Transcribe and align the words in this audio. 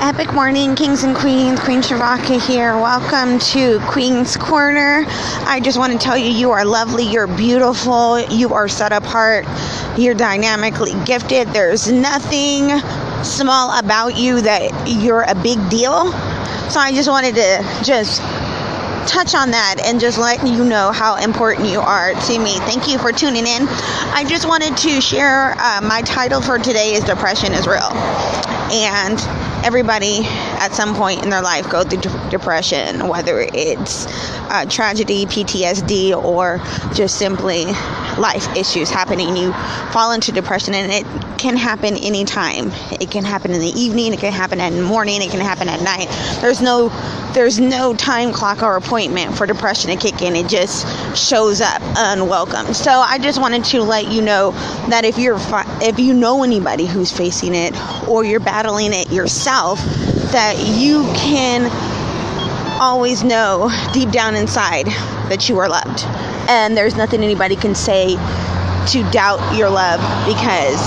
Epic 0.00 0.32
morning, 0.32 0.76
kings 0.76 1.02
and 1.02 1.14
queens. 1.16 1.58
Queen 1.58 1.82
Shavaka 1.82 2.40
here. 2.46 2.76
Welcome 2.76 3.40
to 3.40 3.80
Queen's 3.90 4.36
Corner. 4.36 5.04
I 5.08 5.58
just 5.60 5.76
want 5.76 5.92
to 5.92 5.98
tell 5.98 6.16
you, 6.16 6.30
you 6.30 6.52
are 6.52 6.64
lovely, 6.64 7.02
you're 7.02 7.26
beautiful, 7.26 8.20
you 8.20 8.54
are 8.54 8.68
set 8.68 8.92
apart, 8.92 9.44
you're 9.98 10.14
dynamically 10.14 10.92
gifted. 11.04 11.48
There's 11.48 11.90
nothing 11.90 12.78
small 13.24 13.76
about 13.76 14.16
you 14.16 14.40
that 14.40 14.70
you're 14.86 15.22
a 15.22 15.34
big 15.34 15.58
deal. 15.68 16.12
So 16.70 16.78
I 16.78 16.92
just 16.94 17.08
wanted 17.08 17.34
to 17.34 17.82
just 17.82 18.20
touch 19.08 19.34
on 19.34 19.50
that 19.50 19.80
and 19.84 19.98
just 19.98 20.16
let 20.16 20.46
you 20.46 20.64
know 20.64 20.92
how 20.92 21.16
important 21.16 21.68
you 21.68 21.80
are 21.80 22.12
to 22.12 22.38
me. 22.38 22.56
Thank 22.60 22.86
you 22.86 22.98
for 22.98 23.10
tuning 23.10 23.48
in. 23.48 23.66
I 24.14 24.24
just 24.28 24.46
wanted 24.46 24.76
to 24.76 25.00
share 25.00 25.56
uh, 25.58 25.80
my 25.82 26.02
title 26.02 26.40
for 26.40 26.56
today 26.56 26.94
is 26.94 27.02
Depression 27.02 27.52
is 27.52 27.66
Real. 27.66 27.90
And 28.70 29.18
everybody 29.68 30.20
at 30.24 30.72
some 30.72 30.94
point 30.94 31.22
in 31.22 31.28
their 31.28 31.42
life 31.42 31.68
go 31.68 31.84
through 31.84 32.00
depression, 32.30 33.06
whether 33.06 33.38
it's 33.52 34.06
uh, 34.48 34.64
tragedy, 34.64 35.26
PTSD, 35.26 36.16
or 36.16 36.56
just 36.94 37.18
simply 37.18 37.66
life 38.18 38.56
issues 38.56 38.90
happening. 38.90 39.36
You 39.36 39.52
fall 39.92 40.12
into 40.12 40.32
depression, 40.32 40.74
and 40.74 40.92
it 40.92 41.38
can 41.38 41.56
happen 41.56 41.96
anytime. 41.96 42.70
It 43.00 43.10
can 43.10 43.24
happen 43.24 43.52
in 43.52 43.60
the 43.60 43.80
evening. 43.80 44.12
It 44.12 44.20
can 44.20 44.32
happen 44.32 44.60
in 44.60 44.76
the 44.76 44.82
morning. 44.82 45.22
It 45.22 45.30
can 45.30 45.40
happen 45.40 45.68
at 45.68 45.82
night. 45.82 46.08
There's 46.40 46.60
no 46.60 46.88
there's 47.34 47.60
no 47.60 47.94
time 47.94 48.32
clock 48.32 48.62
or 48.62 48.76
appointment 48.76 49.36
for 49.36 49.46
depression 49.46 49.90
to 49.90 49.96
kick 49.96 50.22
in. 50.22 50.34
It 50.34 50.48
just 50.48 50.86
shows 51.16 51.60
up 51.60 51.80
unwelcome. 51.96 52.74
So 52.74 52.90
I 52.90 53.18
just 53.18 53.40
wanted 53.40 53.64
to 53.66 53.82
let 53.82 54.08
you 54.08 54.22
know 54.22 54.52
that 54.88 55.04
if 55.04 55.18
you're 55.18 55.38
if 55.80 55.98
you 55.98 56.14
know 56.14 56.42
anybody 56.42 56.86
who's 56.86 57.12
facing 57.12 57.54
it 57.54 57.74
or 58.08 58.24
you're 58.24 58.40
battling 58.40 58.92
it 58.92 59.12
yourself, 59.12 59.78
that 60.32 60.56
you 60.58 61.04
can 61.14 61.70
always 62.80 63.24
know 63.24 63.70
deep 63.92 64.10
down 64.10 64.36
inside 64.36 64.86
that 65.28 65.48
you 65.48 65.58
are 65.58 65.68
loved. 65.68 66.04
And 66.48 66.76
there's 66.76 66.96
nothing 66.96 67.22
anybody 67.22 67.56
can 67.56 67.74
say 67.74 68.16
to 68.88 69.10
doubt 69.10 69.56
your 69.56 69.68
love 69.68 70.00
because 70.26 70.78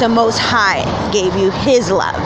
the 0.00 0.08
Most 0.08 0.38
High 0.38 0.82
gave 1.12 1.34
you 1.36 1.50
His 1.50 1.90
love, 1.90 2.16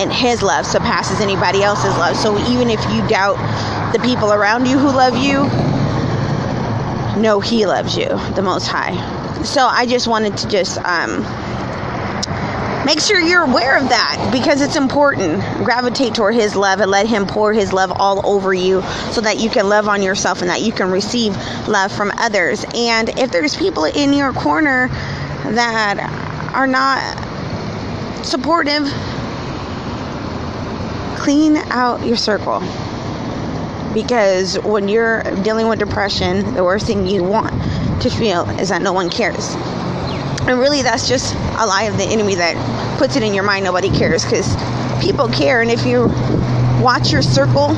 and 0.00 0.12
His 0.12 0.42
love 0.42 0.66
surpasses 0.66 1.20
anybody 1.20 1.62
else's 1.62 1.96
love. 1.96 2.16
So 2.16 2.38
even 2.50 2.70
if 2.70 2.80
you 2.90 3.06
doubt 3.06 3.36
the 3.92 4.00
people 4.00 4.32
around 4.32 4.66
you 4.66 4.78
who 4.78 4.88
love 4.88 5.16
you, 5.16 5.44
know 7.20 7.38
He 7.38 7.66
loves 7.66 7.96
you, 7.96 8.08
the 8.34 8.42
Most 8.42 8.66
High. 8.66 8.94
So 9.44 9.66
I 9.66 9.86
just 9.86 10.08
wanted 10.08 10.36
to 10.38 10.48
just 10.48 10.78
um, 10.78 11.22
make 12.90 12.98
sure 12.98 13.20
you're 13.20 13.44
aware 13.44 13.76
of 13.76 13.88
that 13.88 14.30
because 14.32 14.60
it's 14.60 14.74
important. 14.74 15.40
Gravitate 15.64 16.12
toward 16.12 16.34
His 16.34 16.56
love 16.56 16.80
and 16.80 16.90
let 16.90 17.06
Him 17.06 17.24
pour 17.24 17.52
His 17.52 17.72
love 17.72 17.92
all 17.94 18.26
over 18.26 18.52
you 18.52 18.82
so 19.12 19.20
that 19.20 19.38
you 19.38 19.48
can 19.48 19.68
love 19.68 19.86
on 19.86 20.02
yourself 20.02 20.40
and 20.40 20.50
that 20.50 20.60
you 20.60 20.72
can 20.72 20.90
receive 20.90 21.36
love 21.68 21.92
from 21.92 22.10
others. 22.16 22.64
And 22.74 23.08
if 23.10 23.30
there's 23.30 23.56
people 23.56 23.84
in 23.84 24.12
your 24.12 24.32
corner 24.32 24.88
that 24.88 26.50
are 26.52 26.66
not 26.66 27.14
supportive, 28.26 28.82
clean 31.16 31.58
out 31.70 32.04
your 32.04 32.16
circle. 32.16 32.58
Because 33.94 34.58
when 34.58 34.88
you're 34.88 35.22
dealing 35.44 35.68
with 35.68 35.78
depression, 35.78 36.54
the 36.54 36.64
worst 36.64 36.88
thing 36.88 37.06
you 37.06 37.22
want 37.22 37.52
to 38.02 38.10
feel 38.10 38.50
is 38.58 38.70
that 38.70 38.82
no 38.82 38.92
one 38.92 39.10
cares. 39.10 39.54
And 40.50 40.58
really, 40.58 40.82
that's 40.82 41.06
just 41.06 41.32
a 41.32 41.64
lie 41.64 41.84
of 41.84 41.96
the 41.96 42.02
enemy 42.02 42.34
that 42.34 42.56
puts 42.98 43.14
it 43.14 43.22
in 43.22 43.34
your 43.34 43.44
mind 43.44 43.64
nobody 43.64 43.88
cares 43.88 44.24
because 44.24 44.56
people 45.00 45.28
care. 45.28 45.62
And 45.62 45.70
if 45.70 45.86
you 45.86 46.06
watch 46.82 47.12
your 47.12 47.22
circle, 47.22 47.68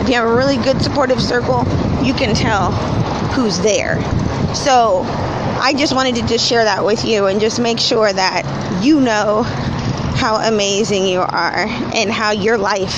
if 0.00 0.08
you 0.08 0.14
have 0.14 0.24
a 0.28 0.32
really 0.32 0.58
good 0.58 0.80
supportive 0.80 1.20
circle, 1.20 1.64
you 2.00 2.14
can 2.14 2.36
tell 2.36 2.70
who's 3.32 3.58
there. 3.58 4.00
So, 4.54 5.02
I 5.60 5.74
just 5.76 5.92
wanted 5.92 6.14
to 6.14 6.26
just 6.28 6.48
share 6.48 6.62
that 6.62 6.84
with 6.84 7.04
you 7.04 7.26
and 7.26 7.40
just 7.40 7.58
make 7.58 7.80
sure 7.80 8.12
that 8.12 8.84
you 8.84 9.00
know 9.00 9.42
how 9.42 10.36
amazing 10.36 11.04
you 11.04 11.18
are 11.18 11.66
and 11.66 12.12
how 12.12 12.30
your 12.30 12.58
life 12.58 12.94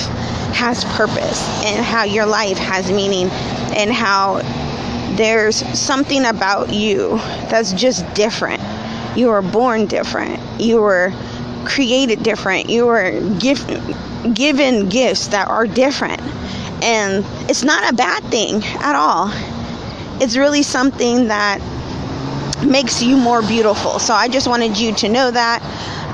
has 0.53 0.85
purpose 0.85 1.41
and 1.65 1.83
how 1.83 2.03
your 2.03 2.27
life 2.27 2.59
has 2.59 2.91
meaning 2.91 3.29
and 3.75 3.91
how 3.91 4.41
there's 5.15 5.55
something 5.79 6.25
about 6.25 6.71
you 6.71 7.17
that's 7.49 7.73
just 7.73 8.13
different. 8.13 8.61
You 9.15 9.27
were 9.29 9.41
born 9.41 9.85
different. 9.87 10.39
You 10.59 10.81
were 10.81 11.13
created 11.65 12.23
different. 12.23 12.69
You 12.69 12.85
were 12.85 13.11
given 13.39 14.33
given 14.33 14.89
gifts 14.89 15.27
that 15.27 15.47
are 15.47 15.67
different. 15.67 16.21
And 16.83 17.25
it's 17.49 17.63
not 17.63 17.91
a 17.91 17.95
bad 17.95 18.23
thing 18.25 18.63
at 18.63 18.95
all. 18.95 19.31
It's 20.21 20.35
really 20.35 20.63
something 20.63 21.27
that 21.27 21.59
makes 22.65 23.01
you 23.01 23.17
more 23.17 23.41
beautiful. 23.41 23.99
So 23.99 24.13
I 24.13 24.27
just 24.27 24.47
wanted 24.47 24.77
you 24.77 24.93
to 24.95 25.09
know 25.09 25.31
that. 25.31 25.61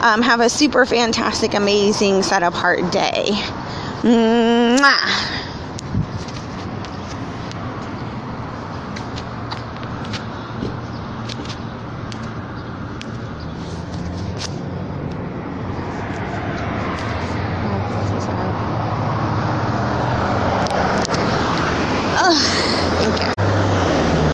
Um, 0.01 0.23
have 0.23 0.39
a 0.39 0.49
super 0.49 0.85
fantastic, 0.87 1.53
amazing, 1.53 2.23
set 2.23 2.41
apart 2.41 2.91
day. 2.91 3.27
Mwah. 4.01 5.50